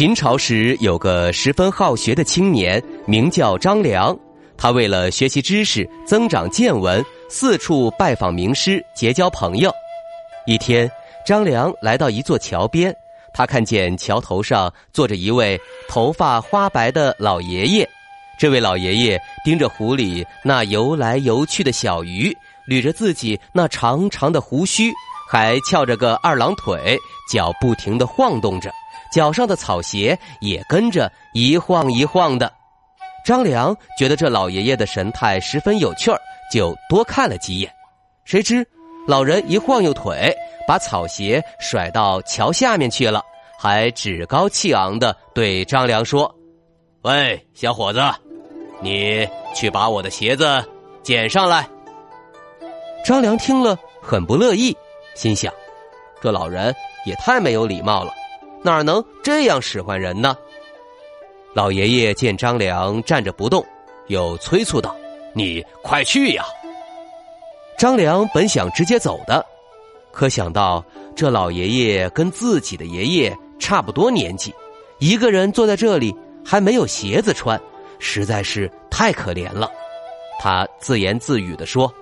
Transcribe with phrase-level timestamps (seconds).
[0.00, 4.18] 秦朝时有个十分好学的青年，名叫张良。
[4.56, 9.70] 他为了学习知识、增长见闻，四处拜访名师，结交朋友。
[10.46, 10.90] 一天，
[11.26, 12.96] 张良来到一座桥边，
[13.34, 17.86] 他看见桥头上坐着一位头发花白的老爷爷。
[18.38, 22.34] 这位老爷爷盯着湖里那游来游去的小鱼，
[22.66, 24.90] 捋着自己那长长的胡须，
[25.30, 26.98] 还翘着个二郎腿，
[27.30, 28.68] 脚不停的晃动着。
[29.12, 32.52] 脚上的草鞋也跟着一晃一晃的，
[33.24, 36.18] 张良觉得这老爷爷的神态十分有趣儿，
[36.52, 37.72] 就多看了几眼。
[38.24, 38.66] 谁知
[39.06, 43.22] 老人一晃悠腿，把草鞋甩到桥下面去了，
[43.56, 46.32] 还趾高气昂的对张良说
[47.02, 48.00] ：“喂，小伙子，
[48.80, 50.64] 你去把我的鞋子
[51.04, 51.68] 捡上来。”
[53.04, 54.76] 张良听了很不乐意，
[55.14, 55.52] 心想：
[56.20, 58.12] 这老人也太没有礼貌了。
[58.62, 60.36] 哪能这样使唤人呢？
[61.54, 63.64] 老爷爷见张良站着不动，
[64.08, 64.94] 又催促道
[65.34, 66.44] ：“你快去呀！”
[67.78, 69.44] 张良本想直接走的，
[70.12, 70.84] 可想到
[71.16, 74.54] 这老爷爷跟自己的爷爷差不多年纪，
[74.98, 77.58] 一个人坐在这里还没有鞋子穿，
[77.98, 79.70] 实在是太可怜了。
[80.38, 81.92] 他自言自语的说：“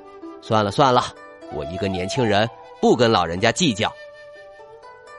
[0.42, 1.04] 算了算了，
[1.52, 2.48] 我一个年轻人，
[2.80, 3.92] 不跟老人家计较。”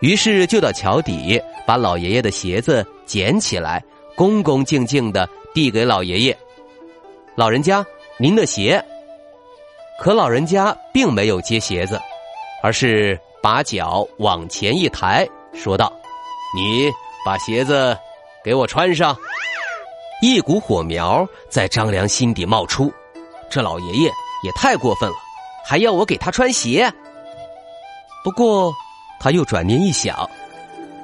[0.02, 3.84] 于是就到桥底，把老爷爷的鞋子捡起来，
[4.16, 6.38] 恭恭敬敬的递给老爷爷。
[7.36, 7.86] 老人家，
[8.18, 8.84] 您的鞋。
[10.00, 12.00] 可老人家并没有接鞋子，
[12.64, 15.92] 而是把脚往前一抬，说道
[16.56, 16.90] ：“你
[17.26, 17.98] 把鞋子
[18.42, 19.14] 给我穿上。”
[20.24, 22.90] 一股火苗在张良心底冒出，
[23.50, 24.10] 这老爷爷
[24.44, 25.16] 也太过分了，
[25.66, 26.90] 还要我给他穿鞋。
[28.24, 28.74] 不过。
[29.22, 30.26] 他又转念一想，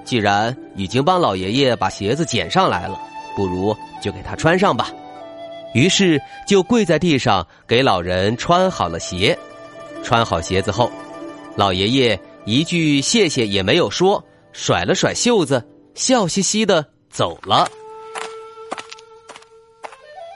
[0.06, 2.98] 既然已经帮老爷爷把鞋子捡上来了，
[3.36, 4.90] 不如就给他穿上吧。
[5.74, 6.18] 于是
[6.48, 9.38] 就跪在地上给老人穿好了鞋。
[10.02, 10.90] 穿好鞋子后，
[11.58, 15.62] 老爷爷一句谢谢也没有说，甩了甩袖子，
[15.94, 17.68] 笑嘻嘻的走了。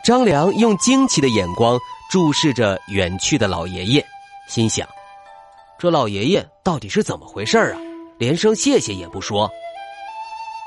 [0.04, 1.80] 张良用惊奇的眼光
[2.12, 4.06] 注视着远去的老爷爷，
[4.50, 4.86] 心想。
[5.78, 7.80] 这老爷爷到底是怎么回事啊？
[8.20, 9.50] 连声谢谢也不说。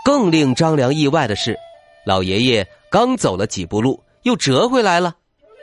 [0.04, 1.56] 更令张良意外的是，
[2.04, 5.14] 老爷爷刚走了几步路，又折回来了。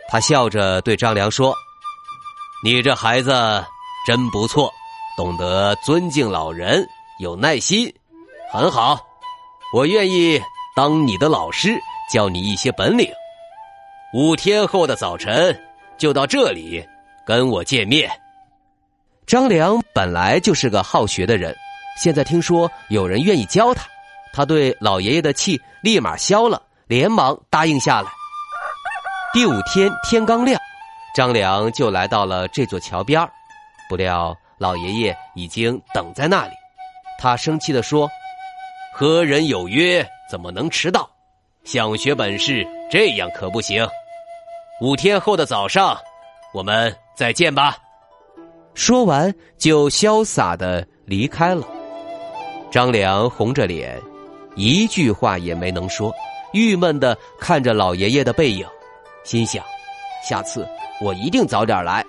[0.08, 1.54] 他笑着对张良说
[2.64, 3.34] ：“你这孩子
[4.08, 4.72] 真不错，
[5.18, 6.88] 懂得尊敬老人，
[7.20, 7.94] 有耐心，
[8.50, 8.98] 很好。
[9.74, 10.42] 我愿意
[10.74, 11.78] 当你的老师，
[12.10, 13.12] 教你一些本领。
[14.14, 15.62] 五天后的早晨，
[15.98, 16.82] 就到这里
[17.26, 18.10] 跟我见面。”
[19.30, 21.56] 张良本来就是个好学的人，
[22.02, 23.88] 现在听说有人愿意教他，
[24.34, 28.10] 他对老爷爷的气立马消了，连忙答应下来。
[29.32, 30.60] 第五天天刚亮，
[31.16, 33.22] 张良就来到了这座桥边
[33.88, 36.54] 不料老爷爷已经等在那里。
[37.20, 38.10] 他生气的说
[38.92, 41.08] ：“和人有约，怎么能迟到？
[41.66, 43.88] 想学本事，这样可不行。
[44.82, 45.96] 五天后的早上，
[46.52, 47.78] 我们再见吧。”
[48.80, 51.68] 说完，就潇洒的离开了。
[52.72, 54.02] 张良红着脸，
[54.56, 56.14] 一句话也没能说，
[56.54, 58.66] 郁闷的看着老爷爷的背影，
[59.26, 59.62] 心想：
[60.26, 60.66] 下次
[61.02, 62.06] 我一定早点来。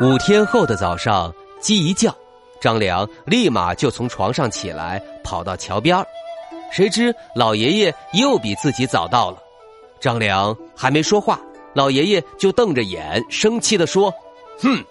[0.00, 2.12] 五天后的早上，鸡一叫，
[2.60, 6.04] 张良立马就从床上起来，跑到桥边
[6.72, 9.38] 谁知老爷爷又比自己早到了。
[10.00, 11.40] 张良还没说话，
[11.72, 14.12] 老爷爷就瞪着眼，生气的说
[14.60, 14.84] ：“哼！”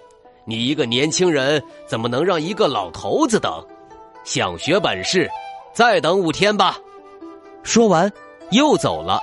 [0.49, 3.61] 你一个年轻人怎么能让一个老头子等？
[4.23, 5.29] 想学本事，
[5.73, 6.77] 再等五天吧。
[7.63, 8.09] 说完，
[8.51, 9.19] 又走了。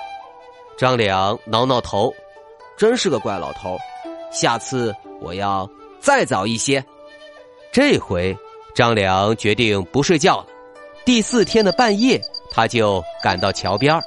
[0.77, 2.13] 张良挠挠头，
[2.77, 3.75] 真是个怪老头。
[4.31, 5.67] 下次我要
[5.99, 6.83] 再早一些。
[7.71, 8.37] 这回，
[8.75, 10.45] 张良决定不睡觉了。
[11.05, 12.21] 第四天的半夜，
[12.51, 13.99] 他就赶到桥边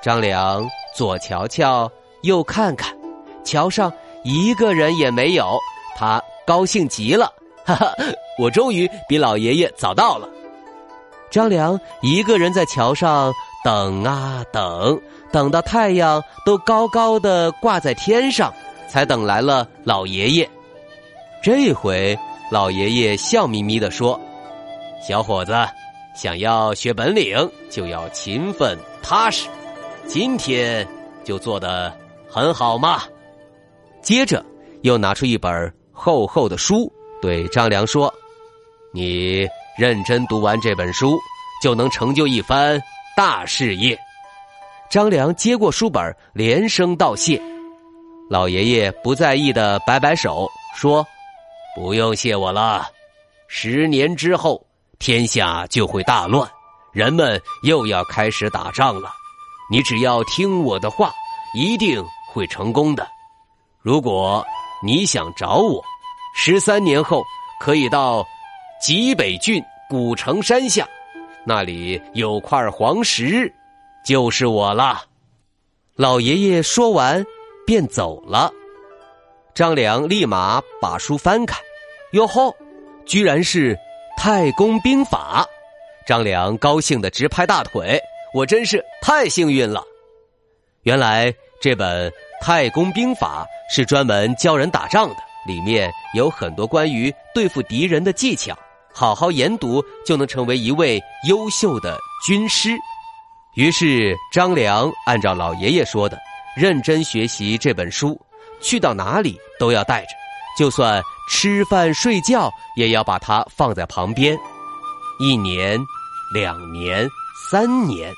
[0.00, 0.64] 张良
[0.94, 1.90] 左瞧瞧，
[2.22, 2.96] 右看看，
[3.42, 3.92] 桥上
[4.22, 5.58] 一个人也没有。
[5.96, 6.22] 他。
[6.46, 7.32] 高兴极了，
[7.64, 7.94] 哈哈！
[8.38, 10.28] 我终于比老爷爷早到了。
[11.30, 13.32] 张良一个人在桥上
[13.64, 15.00] 等啊等，
[15.32, 18.52] 等到太阳都高高的挂在天上，
[18.88, 20.48] 才等来了老爷爷。
[21.42, 22.16] 这回
[22.50, 24.20] 老爷爷笑眯眯的说
[25.06, 25.52] ：“小伙子，
[26.14, 29.48] 想要学本领，就要勤奋踏实。
[30.06, 30.86] 今天
[31.24, 31.92] 就做得
[32.28, 33.02] 很好嘛。”
[34.00, 34.44] 接着
[34.82, 36.92] 又拿出一本厚厚的书，
[37.22, 38.12] 对张良说
[38.92, 39.48] ：“你
[39.78, 41.18] 认真读完这本书，
[41.62, 42.78] 就能成就一番
[43.16, 43.98] 大事业。”
[44.90, 47.40] 张良接过书本，连声道谢。
[48.28, 51.06] 老爷爷不在意的摆摆手，说。
[51.76, 52.86] 不用谢我了，
[53.48, 54.64] 十年之后
[55.00, 56.48] 天下就会大乱，
[56.92, 59.10] 人们又要开始打仗了。
[59.68, 61.12] 你只要听我的话，
[61.52, 62.00] 一定
[62.32, 63.04] 会成功的。
[63.82, 64.46] 如果
[64.84, 65.82] 你想找我，
[66.34, 67.24] 十三年后
[67.58, 68.22] 可以到
[68.82, 70.86] 济北郡古城山下，
[71.46, 73.50] 那里有块黄石，
[74.04, 75.02] 就是我了。
[75.96, 77.24] 老爷爷说完，
[77.66, 78.52] 便走了。
[79.54, 81.58] 张良立马把书翻开，
[82.12, 82.54] 哟吼，
[83.06, 83.74] 居然是
[84.18, 85.46] 《太公兵法》！
[86.06, 87.98] 张良高兴的直拍大腿，
[88.34, 89.82] 我真是太幸运了。
[90.82, 91.34] 原来
[91.64, 92.10] 这本
[92.42, 93.42] 《太公兵法》
[93.74, 95.16] 是专门教人打仗的，
[95.46, 98.54] 里面有很多关于对付敌人的技巧，
[98.92, 101.96] 好好研读就能成为一位优秀的
[102.26, 102.76] 军师。
[103.54, 106.18] 于是张良按照老爷爷说的，
[106.54, 108.20] 认真学习这本书。
[108.60, 110.08] 去到哪里都要带着，
[110.58, 114.38] 就算吃饭睡觉也要把它放在旁边。
[115.18, 115.80] 一年、
[116.34, 117.08] 两年、
[117.50, 118.12] 三年，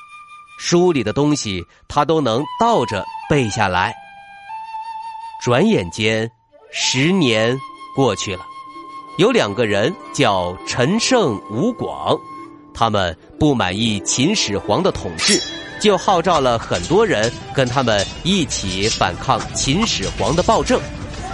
[0.57, 3.95] 书里的东西他都能倒着背下来。
[5.41, 6.29] 转眼间，
[6.71, 7.55] 十年
[7.95, 8.41] 过去了，
[9.17, 12.17] 有两个人叫陈胜、吴广，
[12.73, 15.41] 他们不满意秦始皇的统治。
[15.79, 20.81] 就号召了很多人跟他们一起反抗秦始皇的暴政，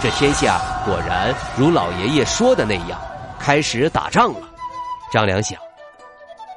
[0.02, 3.00] 这天下果然如老爷爷说的那样，
[3.40, 4.46] 开始打仗了。
[5.10, 5.58] 张良想，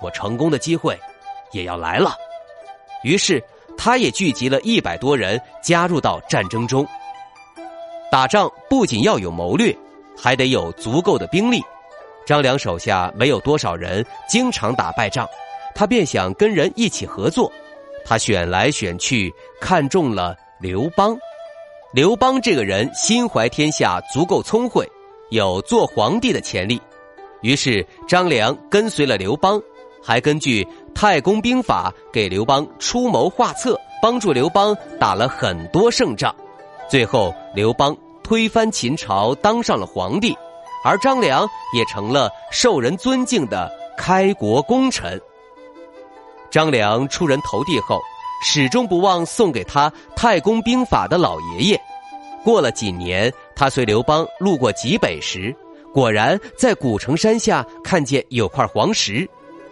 [0.01, 0.99] 我成功的机会
[1.53, 2.13] 也要来了，
[3.03, 3.43] 于是
[3.77, 6.85] 他也聚集了一百多人加入到战争中。
[8.11, 9.75] 打仗不仅要有谋略，
[10.17, 11.61] 还得有足够的兵力。
[12.25, 15.27] 张良手下没有多少人，经常打败仗，
[15.75, 17.51] 他便想跟人一起合作。
[18.05, 21.17] 他选来选去，看中了刘邦。
[21.93, 24.89] 刘邦这个人心怀天下，足够聪慧，
[25.29, 26.81] 有做皇帝的潜力。
[27.41, 29.61] 于是张良跟随了刘邦，
[30.03, 30.63] 还根据
[30.93, 36.33] 《太公兵法》给刘邦出谋划策，帮助刘邦打了很多胜仗。
[36.89, 40.35] 最后，刘邦推翻秦朝，当上了皇帝，
[40.83, 45.19] 而张良也成了受人尊敬的开国功臣。
[46.49, 47.99] 张良出人头地后，
[48.41, 51.81] 始终不忘送给他《太公兵法》的老爷爷。
[52.43, 55.53] 过了几年，他随刘邦路过极北时，
[55.93, 59.29] 果然在古城山下看见有块黄石，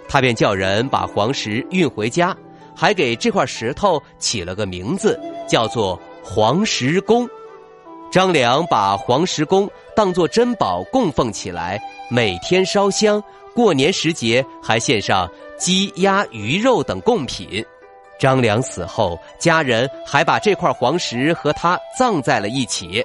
[0.07, 2.35] 他便叫人把黄石运回家，
[2.75, 7.27] 还给这块石头起了个名字，叫做黄石公。
[8.11, 13.21] 张良把黄石公当作珍宝供奉起来，每天烧香，
[13.53, 15.29] 过年时节还献上。
[15.57, 17.65] 鸡鸭鱼肉等贡品，
[18.19, 23.01] 张良死后，家人还把这块黄石和他葬在了一起。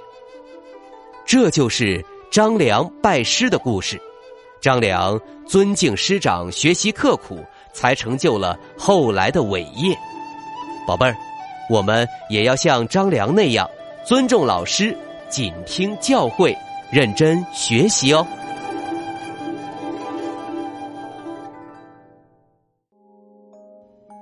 [1.25, 4.01] 这就是张良拜师的故事。
[4.61, 7.39] 张良尊敬师长，学习刻苦，
[7.73, 9.97] 才成就了后来的伟业。
[10.87, 11.17] 宝贝儿，
[11.71, 13.69] 我们也要像张良那样，
[14.05, 14.97] 尊重老师，
[15.31, 16.55] 谨听教诲，
[16.93, 18.27] 认真学习哦。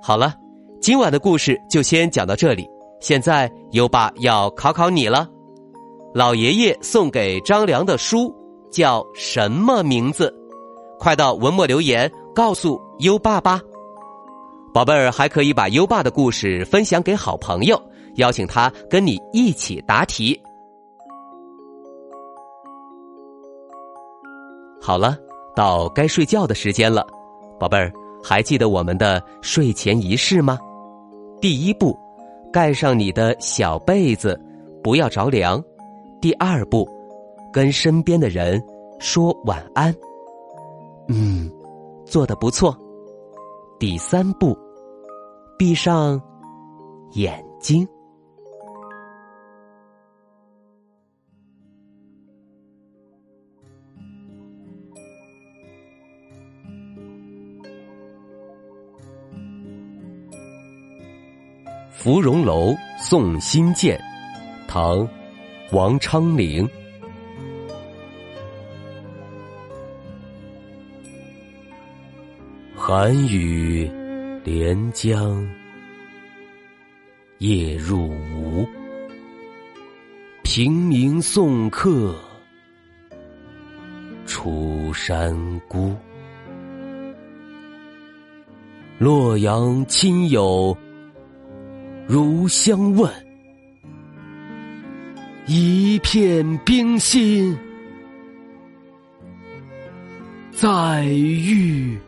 [0.01, 0.33] 好了，
[0.81, 2.65] 今晚的故事就先讲到这里。
[3.01, 5.27] 现在优爸要考考你了，
[6.13, 8.33] 老爷爷送给张良的书
[8.71, 10.33] 叫什么名字？
[10.99, 13.61] 快到文末留言告诉优爸吧。
[14.73, 17.81] 宝贝儿还可以把优爸的故事分享给好朋友，
[18.15, 20.39] 邀请他跟你一起答题。
[24.81, 25.17] 好了，
[25.55, 27.05] 到该睡觉的时间了，
[27.59, 27.91] 宝贝儿。
[28.21, 30.59] 还记得我们的睡前仪式吗？
[31.39, 31.97] 第一步，
[32.51, 34.37] 盖上你的小被子，
[34.83, 35.63] 不要着凉。
[36.19, 36.85] 第二步，
[37.51, 38.61] 跟身边的人
[38.99, 39.93] 说晚安。
[41.07, 41.51] 嗯，
[42.05, 42.77] 做的不错。
[43.79, 44.57] 第三步，
[45.57, 46.21] 闭上
[47.13, 47.87] 眼睛。
[61.89, 63.99] 芙蓉楼送辛渐，
[64.67, 65.07] 唐
[65.71, 66.67] 王昌龄。
[72.81, 73.91] 寒雨
[74.41, 75.45] 连江
[77.39, 78.65] 夜入吴，
[80.43, 82.15] 平明送客
[84.25, 85.93] 楚山孤。
[88.97, 90.75] 洛阳亲友。
[92.07, 93.11] 如相问，
[95.45, 97.55] 一片冰心
[100.51, 101.99] 在玉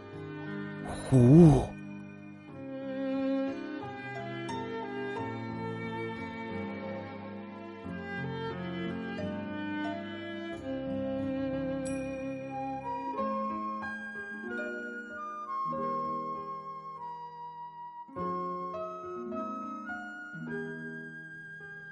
[1.11, 1.67] 玉壶。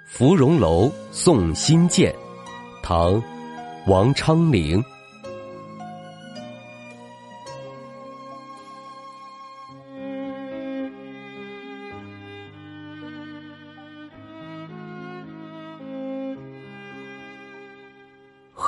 [0.05, 2.13] 芙蓉楼送辛渐，
[2.83, 3.13] 唐·
[3.88, 4.83] 王昌龄。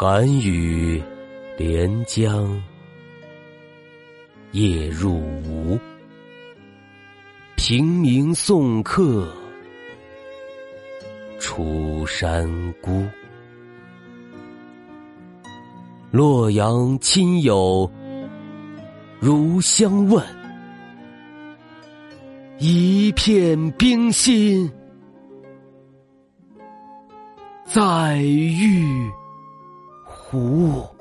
[0.04, 1.00] 寒雨
[1.60, 2.60] 连江
[4.52, 5.78] 夜入吴，
[7.56, 9.32] 平明送客。
[11.40, 12.50] 楚山
[12.82, 13.06] 孤，
[16.10, 17.88] 洛阳亲友
[19.20, 20.26] 如相问，
[22.58, 24.68] 一片冰心
[27.66, 29.08] 在玉
[30.32, 31.01] 壶。